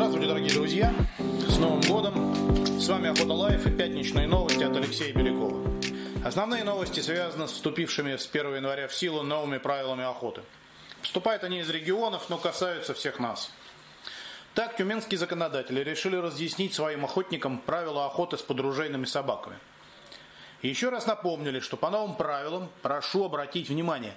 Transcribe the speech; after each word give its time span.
Здравствуйте, 0.00 0.28
дорогие 0.28 0.54
друзья! 0.54 0.94
С 1.46 1.58
Новым 1.58 1.82
годом! 1.82 2.34
С 2.80 2.88
вами 2.88 3.10
Охота 3.10 3.34
Лайф 3.34 3.66
и 3.66 3.70
пятничные 3.70 4.26
новости 4.26 4.62
от 4.62 4.74
Алексея 4.74 5.12
Белякова. 5.12 5.60
Основные 6.24 6.64
новости 6.64 7.00
связаны 7.00 7.46
с 7.46 7.52
вступившими 7.52 8.16
с 8.16 8.26
1 8.26 8.56
января 8.56 8.88
в 8.88 8.94
силу 8.94 9.22
новыми 9.22 9.58
правилами 9.58 10.02
охоты. 10.02 10.40
Поступают 11.02 11.44
они 11.44 11.60
из 11.60 11.68
регионов, 11.68 12.30
но 12.30 12.38
касаются 12.38 12.94
всех 12.94 13.18
нас. 13.18 13.52
Так, 14.54 14.74
тюменские 14.74 15.18
законодатели 15.18 15.84
решили 15.84 16.16
разъяснить 16.16 16.72
своим 16.72 17.04
охотникам 17.04 17.58
правила 17.58 18.06
охоты 18.06 18.38
с 18.38 18.42
подружейными 18.42 19.04
собаками. 19.04 19.58
Еще 20.62 20.88
раз 20.88 21.06
напомнили, 21.06 21.60
что 21.60 21.76
по 21.76 21.90
новым 21.90 22.16
правилам, 22.16 22.70
прошу 22.80 23.24
обратить 23.24 23.68
внимание, 23.68 24.14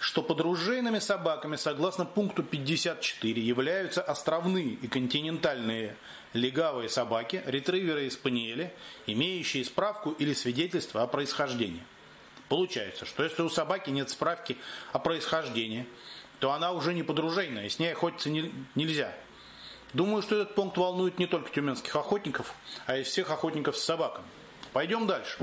что 0.00 0.22
подружейными 0.22 0.98
собаками, 0.98 1.56
согласно 1.56 2.06
пункту 2.06 2.42
54, 2.42 3.42
являются 3.42 4.00
островные 4.00 4.70
и 4.70 4.88
континентальные 4.88 5.94
легавые 6.32 6.88
собаки, 6.88 7.42
ретриверы 7.44 8.06
и 8.06 8.10
спаниели, 8.10 8.72
имеющие 9.06 9.62
справку 9.62 10.12
или 10.12 10.32
свидетельство 10.32 11.02
о 11.02 11.06
происхождении. 11.06 11.82
Получается, 12.48 13.04
что 13.04 13.22
если 13.22 13.42
у 13.42 13.50
собаки 13.50 13.90
нет 13.90 14.08
справки 14.08 14.56
о 14.92 14.98
происхождении, 14.98 15.86
то 16.38 16.52
она 16.52 16.72
уже 16.72 16.94
не 16.94 17.02
подружейная, 17.02 17.66
и 17.66 17.68
с 17.68 17.78
ней 17.78 17.92
охотиться 17.92 18.30
не, 18.30 18.50
нельзя. 18.74 19.14
Думаю, 19.92 20.22
что 20.22 20.40
этот 20.40 20.54
пункт 20.54 20.78
волнует 20.78 21.18
не 21.18 21.26
только 21.26 21.50
тюменских 21.50 21.94
охотников, 21.94 22.54
а 22.86 22.96
и 22.96 23.02
всех 23.02 23.30
охотников 23.30 23.76
с 23.76 23.84
собаками. 23.84 24.26
Пойдем 24.72 25.06
дальше. 25.06 25.36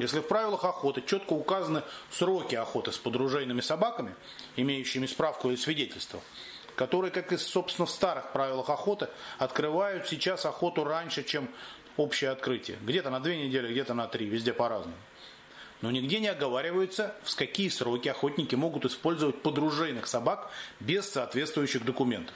Если 0.00 0.20
в 0.20 0.26
правилах 0.26 0.64
охоты 0.64 1.02
четко 1.06 1.32
указаны 1.32 1.82
сроки 2.10 2.54
охоты 2.54 2.92
с 2.92 2.98
подружейными 2.98 3.60
собаками, 3.60 4.14
имеющими 4.56 5.06
справку 5.06 5.48
или 5.48 5.56
свидетельство, 5.56 6.20
которые, 6.74 7.10
как 7.10 7.32
и, 7.32 7.36
собственно, 7.36 7.86
в 7.86 7.90
старых 7.90 8.32
правилах 8.32 8.68
охоты, 8.70 9.08
открывают 9.38 10.08
сейчас 10.08 10.44
охоту 10.44 10.84
раньше, 10.84 11.22
чем 11.22 11.48
общее 11.96 12.30
открытие. 12.30 12.78
Где-то 12.82 13.10
на 13.10 13.20
две 13.20 13.46
недели, 13.46 13.70
где-то 13.70 13.94
на 13.94 14.08
три, 14.08 14.26
везде 14.26 14.52
по-разному. 14.52 14.96
Но 15.80 15.90
нигде 15.90 16.18
не 16.18 16.28
оговаривается, 16.28 17.14
в 17.22 17.36
какие 17.36 17.68
сроки 17.68 18.08
охотники 18.08 18.54
могут 18.54 18.84
использовать 18.86 19.42
подружейных 19.42 20.06
собак 20.06 20.50
без 20.80 21.08
соответствующих 21.08 21.84
документов. 21.84 22.34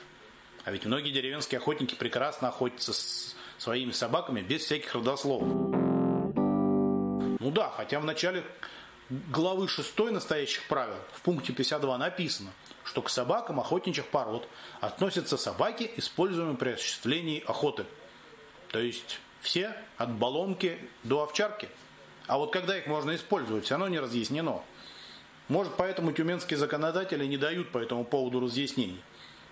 А 0.65 0.71
ведь 0.71 0.85
многие 0.85 1.11
деревенские 1.11 1.59
охотники 1.59 1.95
прекрасно 1.95 2.49
охотятся 2.49 2.93
с 2.93 3.35
своими 3.57 3.93
собаками 3.93 4.43
без 4.43 4.65
всяких 4.65 4.95
родословов. 4.95 5.88
Ну 7.41 7.51
да, 7.51 7.71
хотя 7.77 8.01
в 8.01 8.05
начале 8.05 8.45
главы 9.09 9.69
6 9.69 9.99
настоящих 10.11 10.67
правил 10.69 10.97
в 11.13 11.23
пункте 11.23 11.53
52 11.53 11.99
написано, 11.99 12.51
что 12.85 13.03
к 13.03 13.11
собакам 13.11 13.61
охотничьих 13.61 14.07
пород 14.07 14.49
относятся 14.81 15.37
собаки, 15.37 15.91
используемые 15.97 16.57
при 16.57 16.71
осуществлении 16.71 17.43
охоты. 17.47 17.87
То 18.71 18.79
есть 18.79 19.21
все 19.41 19.75
от 19.97 20.13
баллонки 20.13 20.79
до 21.05 21.23
овчарки. 21.23 21.69
А 22.27 22.39
вот 22.39 22.53
когда 22.53 22.77
их 22.77 22.87
можно 22.87 23.15
использовать, 23.17 23.65
все 23.65 23.75
равно 23.75 23.89
не 23.89 23.99
разъяснено. 23.99 24.63
Может, 25.49 25.75
поэтому 25.77 26.13
тюменские 26.13 26.59
законодатели 26.59 27.25
не 27.25 27.39
дают 27.39 27.73
по 27.73 27.79
этому 27.79 28.05
поводу 28.05 28.41
разъяснений. 28.41 29.01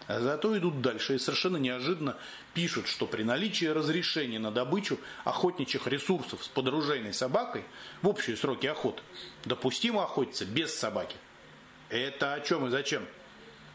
А 0.06 0.20
зато 0.20 0.56
идут 0.56 0.82
дальше 0.82 1.16
и 1.16 1.18
совершенно 1.18 1.56
неожиданно 1.56 2.16
пишут, 2.54 2.86
что 2.86 3.06
при 3.06 3.24
наличии 3.24 3.66
разрешения 3.66 4.38
на 4.38 4.52
добычу 4.52 4.98
охотничьих 5.24 5.86
ресурсов 5.88 6.44
с 6.44 6.48
подружейной 6.48 7.12
собакой 7.12 7.64
в 8.02 8.08
общие 8.08 8.36
сроки 8.36 8.66
охоты 8.66 9.02
допустимо 9.44 10.04
охотиться 10.04 10.44
без 10.44 10.76
собаки. 10.78 11.16
Это 11.88 12.34
о 12.34 12.40
чем 12.40 12.66
и 12.66 12.70
зачем? 12.70 13.04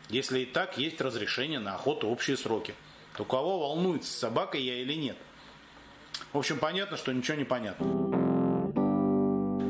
Если 0.09 0.39
и 0.41 0.45
так 0.45 0.77
есть 0.77 1.01
разрешение 1.01 1.59
на 1.59 1.75
охоту 1.75 2.07
в 2.07 2.11
общие 2.11 2.37
сроки, 2.37 2.75
то 3.17 3.25
кого 3.25 3.59
волнует, 3.59 4.05
с 4.05 4.09
собакой 4.09 4.61
я 4.61 4.81
или 4.81 4.93
нет? 4.93 5.17
В 6.31 6.37
общем, 6.37 6.59
понятно, 6.59 6.95
что 6.95 7.11
ничего 7.11 7.37
не 7.37 7.45
понятно. 7.45 7.85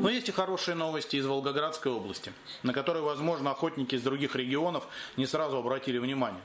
Но 0.02 0.08
есть 0.08 0.28
и 0.28 0.32
хорошие 0.32 0.74
новости 0.74 1.14
из 1.14 1.26
Волгоградской 1.26 1.92
области, 1.92 2.32
на 2.64 2.72
которые, 2.72 3.04
возможно, 3.04 3.52
охотники 3.52 3.94
из 3.94 4.02
других 4.02 4.34
регионов 4.34 4.88
не 5.16 5.26
сразу 5.26 5.58
обратили 5.58 5.98
внимание. 5.98 6.42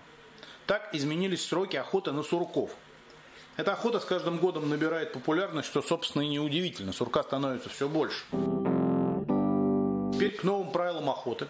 Так 0.68 0.90
изменились 0.92 1.46
сроки 1.46 1.78
охоты 1.78 2.12
на 2.12 2.24
сурков. 2.24 2.72
Эта 3.56 3.72
охота 3.72 4.02
с 4.02 4.06
каждым 4.06 4.38
годом 4.38 4.70
набирает 4.70 5.14
популярность, 5.14 5.70
что, 5.70 5.82
собственно, 5.82 6.22
и 6.24 6.28
неудивительно. 6.28 6.92
Сурка 6.92 7.24
становится 7.24 7.70
все 7.70 7.88
больше. 7.88 8.26
Теперь 10.14 10.36
к 10.36 10.44
новым 10.44 10.72
правилам 10.72 11.10
охоты. 11.10 11.48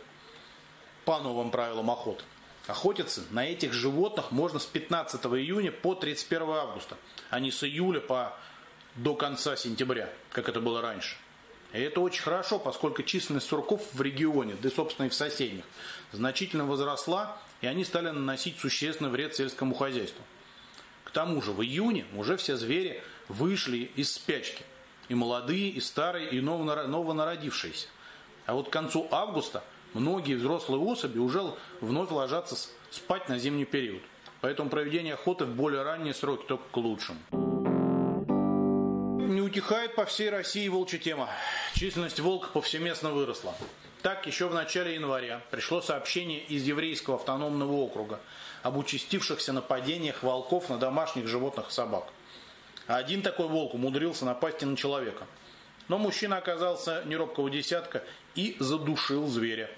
По 1.04 1.20
новым 1.20 1.50
правилам 1.50 1.90
охоты. 1.90 2.24
Охотиться 2.68 3.24
на 3.32 3.46
этих 3.46 3.74
животных 3.74 4.32
можно 4.32 4.60
с 4.60 4.66
15 4.66 5.26
июня 5.26 5.72
по 5.72 5.96
31 5.96 6.50
августа, 6.50 6.98
а 7.30 7.40
не 7.40 7.50
с 7.50 7.64
июля 7.64 8.02
по 8.02 8.38
до 8.96 9.16
конца 9.16 9.56
сентября, 9.56 10.10
как 10.32 10.48
это 10.48 10.62
было 10.62 10.82
раньше. 10.82 11.16
И 11.78 11.82
это 11.82 12.02
очень 12.02 12.24
хорошо, 12.24 12.58
поскольку 12.58 13.04
численность 13.04 13.46
сурков 13.46 13.84
в 13.94 14.02
регионе, 14.02 14.56
да 14.60 14.68
и 14.68 14.72
собственно 14.72 15.06
и 15.06 15.10
в 15.10 15.14
соседних, 15.14 15.64
значительно 16.12 16.66
возросла, 16.66 17.38
и 17.62 17.68
они 17.68 17.86
стали 17.86 18.10
наносить 18.10 18.58
существенный 18.60 19.12
вред 19.12 19.36
сельскому 19.36 19.76
хозяйству. 19.76 20.24
К 21.04 21.12
тому 21.12 21.40
же 21.40 21.52
в 21.52 21.62
июне 21.62 22.06
уже 22.16 22.36
все 22.36 22.58
звери 22.58 23.04
вышли 23.28 23.92
из 23.96 24.12
спячки. 24.12 24.64
И 25.08 25.14
молодые, 25.14 25.70
и 25.70 25.80
старые, 25.80 26.30
и 26.30 26.42
новонародившиеся. 26.42 27.88
А 28.48 28.56
вот 28.56 28.70
к 28.70 28.74
концу 28.74 29.08
августа 29.12 29.64
многие 29.94 30.34
взрослые 30.34 30.82
особи 30.82 31.20
уже 31.20 31.44
вновь 31.80 32.10
ложатся 32.10 32.58
спать 32.90 33.30
на 33.30 33.38
зимний 33.38 33.66
период. 33.66 34.02
Поэтому 34.42 34.72
проведение 34.72 35.14
охоты 35.14 35.46
в 35.46 35.56
более 35.56 35.84
ранние 35.84 36.16
сроки 36.16 36.46
только 36.48 36.64
к 36.72 36.78
лучшему 36.78 37.47
утихает 39.58 39.96
по 39.96 40.06
всей 40.06 40.30
России 40.30 40.68
волчья 40.68 41.00
тема. 41.00 41.30
Численность 41.74 42.20
волка 42.20 42.50
повсеместно 42.50 43.10
выросла. 43.10 43.56
Так, 44.04 44.28
еще 44.28 44.48
в 44.48 44.54
начале 44.54 44.94
января 44.94 45.42
пришло 45.50 45.82
сообщение 45.82 46.44
из 46.44 46.64
еврейского 46.64 47.16
автономного 47.16 47.72
округа 47.72 48.20
об 48.62 48.78
участившихся 48.78 49.54
нападениях 49.54 50.22
волков 50.22 50.70
на 50.70 50.78
домашних 50.78 51.28
животных 51.28 51.72
собак. 51.72 52.04
Один 52.86 53.24
такой 53.24 53.48
волк 53.48 53.74
умудрился 53.74 54.26
напасть 54.26 54.62
и 54.62 54.66
на 54.68 54.78
человека. 54.78 55.26
Но 55.88 55.98
мужчина 55.98 56.38
оказался 56.38 57.02
неробкого 57.06 57.50
десятка 57.50 58.04
и 58.36 58.58
задушил 58.60 59.26
зверя. 59.26 59.72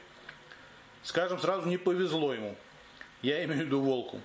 Скажем, 1.04 1.40
сразу 1.40 1.70
не 1.70 1.78
повезло 1.78 2.34
ему. 2.34 2.58
Я 3.22 3.46
имею 3.46 3.62
в 3.62 3.66
виду 3.66 3.80
волку. 3.80 4.20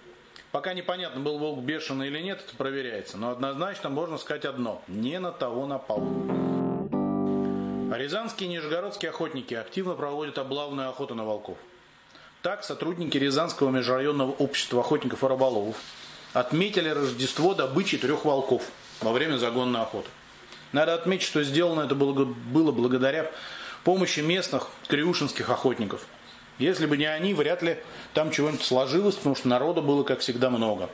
Пока 0.54 0.72
непонятно, 0.72 1.20
был 1.20 1.38
волк 1.38 1.64
бешеный 1.64 2.06
или 2.06 2.20
нет, 2.20 2.40
это 2.46 2.54
проверяется. 2.54 3.18
Но 3.18 3.30
однозначно 3.30 3.90
можно 3.90 4.18
сказать 4.18 4.44
одно. 4.44 4.80
Не 4.86 5.18
на 5.18 5.32
того 5.32 5.66
напал. 5.66 5.98
Рязанские 7.92 8.48
и 8.48 8.52
нижегородские 8.52 9.10
охотники 9.10 9.54
активно 9.54 9.94
проводят 9.94 10.38
облавную 10.38 10.88
охоту 10.90 11.16
на 11.16 11.24
волков. 11.24 11.58
Так, 12.40 12.62
сотрудники 12.62 13.18
Рязанского 13.18 13.70
межрайонного 13.70 14.30
общества 14.30 14.82
охотников 14.82 15.24
и 15.24 15.26
рыболовов 15.26 15.74
отметили 16.34 16.88
Рождество 16.88 17.54
добычи 17.54 17.98
трех 17.98 18.24
волков 18.24 18.62
во 19.00 19.10
время 19.10 19.38
загонной 19.38 19.80
охоты. 19.80 20.08
Надо 20.70 20.94
отметить, 20.94 21.26
что 21.26 21.42
сделано 21.42 21.80
это 21.80 21.96
было, 21.96 22.70
благодаря 22.70 23.28
помощи 23.82 24.20
местных 24.20 24.68
криушинских 24.86 25.50
охотников– 25.50 26.06
если 26.58 26.86
бы 26.86 26.96
не 26.96 27.06
они, 27.06 27.34
вряд 27.34 27.62
ли 27.62 27.78
там 28.12 28.30
чего-нибудь 28.30 28.64
сложилось, 28.64 29.16
потому 29.16 29.34
что 29.34 29.48
народа 29.48 29.82
было, 29.82 30.04
как 30.04 30.20
всегда, 30.20 30.50
много. 30.50 30.88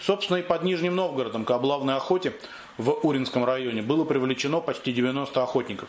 Собственно, 0.00 0.38
и 0.38 0.42
под 0.42 0.64
Нижним 0.64 0.96
Новгородом 0.96 1.44
к 1.44 1.50
облавной 1.50 1.96
охоте 1.96 2.32
в 2.76 2.90
Уринском 3.02 3.44
районе 3.44 3.82
было 3.82 4.04
привлечено 4.04 4.60
почти 4.60 4.92
90 4.92 5.42
охотников. 5.42 5.88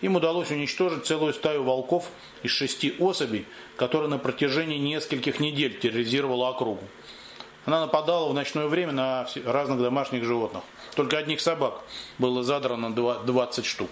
Им 0.00 0.16
удалось 0.16 0.50
уничтожить 0.50 1.04
целую 1.04 1.34
стаю 1.34 1.62
волков 1.62 2.08
из 2.42 2.52
шести 2.52 2.94
особей, 2.98 3.44
которая 3.76 4.08
на 4.08 4.18
протяжении 4.18 4.78
нескольких 4.78 5.40
недель 5.40 5.78
терроризировала 5.78 6.48
округу. 6.48 6.84
Она 7.66 7.82
нападала 7.82 8.30
в 8.30 8.34
ночное 8.34 8.66
время 8.66 8.92
на 8.92 9.26
разных 9.44 9.82
домашних 9.82 10.24
животных. 10.24 10.62
Только 10.94 11.18
одних 11.18 11.42
собак 11.42 11.82
было 12.18 12.42
задрано 12.42 12.94
20 12.94 13.66
штук. 13.66 13.90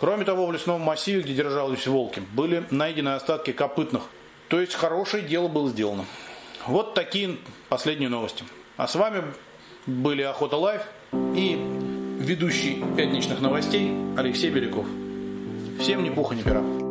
Кроме 0.00 0.24
того, 0.24 0.46
в 0.46 0.52
лесном 0.52 0.80
массиве, 0.80 1.20
где 1.20 1.34
держались 1.34 1.86
волки, 1.86 2.22
были 2.32 2.64
найдены 2.70 3.10
остатки 3.10 3.52
копытных. 3.52 4.04
То 4.48 4.58
есть 4.58 4.74
хорошее 4.74 5.22
дело 5.22 5.46
было 5.46 5.68
сделано. 5.68 6.06
Вот 6.66 6.94
такие 6.94 7.36
последние 7.68 8.08
новости. 8.08 8.44
А 8.78 8.88
с 8.88 8.94
вами 8.94 9.22
были 9.86 10.22
Охота 10.22 10.56
Лайф 10.56 10.82
и 11.12 11.58
ведущий 12.18 12.82
пятничных 12.96 13.42
новостей 13.42 13.92
Алексей 14.16 14.50
Беляков. 14.50 14.86
Всем 15.78 16.02
ни 16.02 16.08
пуха, 16.08 16.34
ни 16.34 16.42
пера. 16.42 16.89